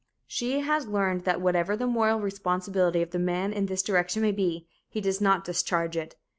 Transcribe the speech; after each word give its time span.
She 0.25 0.61
has 0.61 0.87
learned 0.87 1.25
that 1.25 1.41
whatever 1.41 1.77
the 1.77 1.85
moral 1.85 2.19
responsibility 2.19 3.03
of 3.03 3.11
the 3.11 3.19
man 3.19 3.53
in 3.53 3.67
this 3.67 3.83
direction 3.83 4.23
may 4.23 4.31
be, 4.31 4.67
he 4.89 4.99
does 4.99 5.21
not 5.21 5.43
discharge 5.45 5.95
it. 5.95 6.15